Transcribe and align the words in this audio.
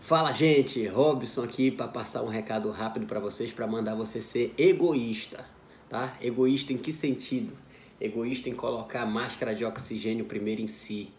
Fala, 0.00 0.32
gente, 0.32 0.86
Robson 0.86 1.42
aqui 1.42 1.70
para 1.70 1.86
passar 1.86 2.22
um 2.22 2.28
recado 2.28 2.70
rápido 2.70 3.06
para 3.06 3.20
vocês 3.20 3.52
para 3.52 3.66
mandar 3.66 3.94
você 3.94 4.20
ser 4.20 4.52
egoísta, 4.58 5.44
tá? 5.88 6.16
Egoísta 6.20 6.72
em 6.72 6.78
que 6.78 6.92
sentido? 6.92 7.56
Egoísta 8.00 8.48
em 8.48 8.54
colocar 8.54 9.02
a 9.02 9.06
máscara 9.06 9.54
de 9.54 9.64
oxigênio 9.64 10.24
primeiro 10.24 10.60
em 10.60 10.68
si. 10.68 11.10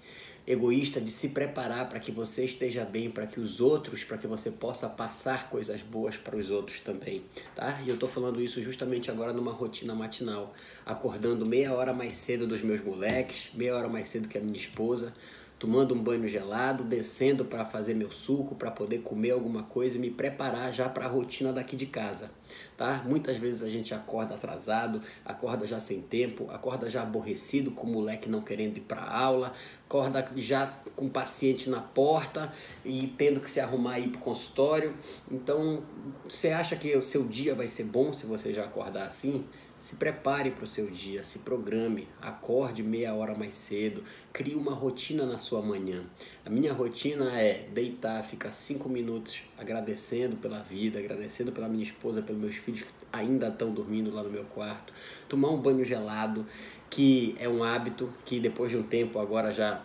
Egoísta 0.45 0.99
de 0.99 1.11
se 1.11 1.29
preparar 1.29 1.87
para 1.87 1.99
que 1.99 2.11
você 2.11 2.43
esteja 2.43 2.83
bem, 2.83 3.09
para 3.09 3.27
que 3.27 3.39
os 3.39 3.61
outros, 3.61 4.03
para 4.03 4.17
que 4.17 4.25
você 4.27 4.49
possa 4.49 4.89
passar 4.89 5.49
coisas 5.49 5.81
boas 5.81 6.17
para 6.17 6.35
os 6.35 6.49
outros 6.49 6.79
também, 6.79 7.23
tá? 7.55 7.79
E 7.85 7.89
eu 7.89 7.97
tô 7.97 8.07
falando 8.07 8.41
isso 8.41 8.61
justamente 8.61 9.11
agora 9.11 9.31
numa 9.31 9.51
rotina 9.51 9.93
matinal, 9.93 10.53
acordando 10.85 11.45
meia 11.45 11.73
hora 11.73 11.93
mais 11.93 12.15
cedo 12.15 12.47
dos 12.47 12.61
meus 12.61 12.83
moleques, 12.83 13.49
meia 13.53 13.75
hora 13.77 13.87
mais 13.87 14.07
cedo 14.09 14.27
que 14.27 14.37
a 14.37 14.41
minha 14.41 14.57
esposa, 14.57 15.13
tomando 15.61 15.93
um 15.93 16.03
banho 16.03 16.27
gelado, 16.27 16.83
descendo 16.83 17.45
para 17.45 17.63
fazer 17.63 17.93
meu 17.93 18.11
suco, 18.11 18.55
para 18.55 18.71
poder 18.71 19.03
comer 19.03 19.29
alguma 19.29 19.61
coisa 19.61 19.95
e 19.95 19.99
me 19.99 20.09
preparar 20.09 20.73
já 20.73 20.89
para 20.89 21.05
a 21.05 21.07
rotina 21.07 21.53
daqui 21.53 21.75
de 21.75 21.85
casa, 21.85 22.31
tá? 22.75 23.03
Muitas 23.05 23.37
vezes 23.37 23.61
a 23.61 23.69
gente 23.69 23.93
acorda 23.93 24.33
atrasado, 24.33 25.03
acorda 25.23 25.67
já 25.67 25.79
sem 25.79 26.01
tempo, 26.01 26.49
acorda 26.49 26.89
já 26.89 27.03
aborrecido 27.03 27.69
com 27.69 27.85
o 27.85 27.91
moleque 27.91 28.27
não 28.27 28.41
querendo 28.41 28.77
ir 28.77 28.81
para 28.81 29.03
aula, 29.03 29.53
acorda 29.85 30.27
já 30.35 30.65
com 30.95 31.05
o 31.05 31.11
paciente 31.11 31.69
na 31.69 31.79
porta 31.79 32.51
e 32.83 33.13
tendo 33.15 33.39
que 33.39 33.47
se 33.47 33.59
arrumar 33.59 33.99
ir 33.99 34.07
para 34.07 34.17
o 34.19 34.23
consultório. 34.23 34.95
Então, 35.29 35.83
você 36.27 36.49
acha 36.49 36.75
que 36.75 36.97
o 36.97 37.03
seu 37.03 37.25
dia 37.27 37.53
vai 37.53 37.67
ser 37.67 37.83
bom 37.83 38.11
se 38.11 38.25
você 38.25 38.51
já 38.51 38.63
acordar 38.63 39.05
assim? 39.05 39.45
Se 39.81 39.95
prepare 39.95 40.51
para 40.51 40.63
o 40.63 40.67
seu 40.67 40.91
dia, 40.91 41.23
se 41.23 41.39
programe, 41.39 42.07
acorde 42.21 42.83
meia 42.83 43.15
hora 43.15 43.33
mais 43.33 43.55
cedo, 43.55 44.03
crie 44.31 44.53
uma 44.53 44.75
rotina 44.75 45.25
na 45.25 45.39
sua 45.51 45.61
manhã. 45.61 46.01
A 46.45 46.49
minha 46.49 46.71
rotina 46.71 47.37
é 47.37 47.67
deitar, 47.73 48.23
ficar 48.23 48.53
cinco 48.53 48.87
minutos 48.87 49.41
agradecendo 49.57 50.37
pela 50.37 50.59
vida, 50.59 50.97
agradecendo 50.97 51.51
pela 51.51 51.67
minha 51.67 51.83
esposa, 51.83 52.21
pelos 52.21 52.41
meus 52.41 52.55
filhos 52.55 52.83
que 52.83 52.87
ainda 53.11 53.49
estão 53.49 53.69
dormindo 53.69 54.09
lá 54.13 54.23
no 54.23 54.29
meu 54.29 54.45
quarto, 54.45 54.93
tomar 55.27 55.49
um 55.49 55.61
banho 55.61 55.83
gelado, 55.83 56.45
que 56.89 57.35
é 57.37 57.49
um 57.49 57.65
hábito 57.65 58.09
que 58.23 58.39
depois 58.39 58.71
de 58.71 58.77
um 58.77 58.83
tempo 58.83 59.19
agora 59.19 59.51
já 59.51 59.81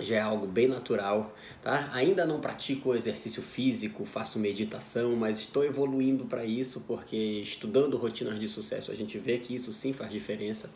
já 0.00 0.16
é 0.16 0.20
algo 0.20 0.46
bem 0.46 0.66
natural, 0.66 1.34
tá? 1.62 1.90
Ainda 1.92 2.26
não 2.26 2.40
pratico 2.40 2.94
exercício 2.94 3.42
físico, 3.42 4.04
faço 4.04 4.38
meditação, 4.38 5.14
mas 5.14 5.38
estou 5.38 5.64
evoluindo 5.64 6.24
para 6.24 6.44
isso 6.44 6.80
porque 6.86 7.16
estudando 7.16 7.96
rotinas 7.96 8.38
de 8.40 8.48
sucesso 8.48 8.90
a 8.90 8.94
gente 8.94 9.16
vê 9.18 9.38
que 9.38 9.54
isso 9.54 9.72
sim 9.72 9.92
faz 9.92 10.10
diferença. 10.10 10.70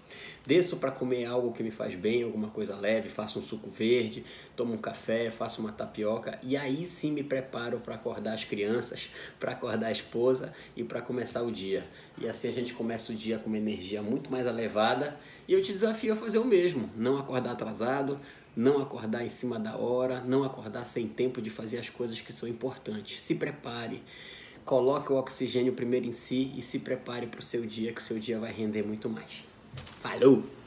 Desço 0.46 0.76
para 0.76 0.90
comer 0.90 1.24
algo 1.24 1.52
que 1.52 1.62
me 1.62 1.70
faz 1.70 1.94
bem, 1.94 2.22
alguma 2.22 2.48
coisa 2.48 2.76
leve, 2.76 3.08
faço 3.08 3.40
um 3.40 3.42
suco 3.42 3.68
verde, 3.70 4.24
tomo 4.56 4.72
um 4.72 4.78
café, 4.78 5.30
faço 5.30 5.60
uma 5.60 5.72
tapioca 5.72 6.38
e 6.42 6.56
aí 6.56 6.86
sim 6.86 7.12
me 7.12 7.24
preparo 7.24 7.80
para 7.80 7.96
acordar 7.96 8.34
as 8.34 8.44
crianças, 8.44 9.10
para 9.40 9.52
acordar 9.52 9.88
a 9.88 9.92
esposa 9.92 10.52
e 10.76 10.84
para 10.84 11.02
começar 11.02 11.42
o 11.42 11.50
dia. 11.50 11.84
E 12.16 12.28
assim 12.28 12.48
a 12.48 12.52
gente 12.52 12.72
começa 12.72 13.12
o 13.12 13.14
dia 13.14 13.38
com 13.38 13.48
uma 13.48 13.58
energia 13.58 14.00
muito 14.00 14.30
mais 14.30 14.46
elevada 14.46 15.18
e 15.46 15.52
eu 15.52 15.62
te 15.62 15.72
desafio 15.72 16.12
a 16.12 16.16
fazer 16.16 16.38
o 16.38 16.44
mesmo, 16.44 16.88
não 16.96 17.18
acordar 17.18 17.52
atrasado, 17.52 18.20
não 18.58 18.82
acordar 18.82 19.24
em 19.24 19.28
cima 19.28 19.56
da 19.56 19.76
hora, 19.76 20.20
não 20.20 20.42
acordar 20.42 20.84
sem 20.84 21.06
tempo 21.06 21.40
de 21.40 21.48
fazer 21.48 21.78
as 21.78 21.88
coisas 21.88 22.20
que 22.20 22.32
são 22.32 22.48
importantes. 22.48 23.20
Se 23.20 23.36
prepare, 23.36 24.02
coloque 24.64 25.12
o 25.12 25.16
oxigênio 25.16 25.74
primeiro 25.74 26.06
em 26.06 26.12
si 26.12 26.52
e 26.56 26.60
se 26.60 26.80
prepare 26.80 27.28
para 27.28 27.38
o 27.38 27.42
seu 27.42 27.64
dia, 27.64 27.92
que 27.92 28.00
o 28.00 28.04
seu 28.04 28.18
dia 28.18 28.36
vai 28.36 28.52
render 28.52 28.82
muito 28.82 29.08
mais. 29.08 29.44
Falou! 30.02 30.57